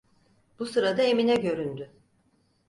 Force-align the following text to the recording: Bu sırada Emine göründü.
Bu 0.59 0.65
sırada 0.65 1.01
Emine 1.03 1.35
göründü. 1.35 1.91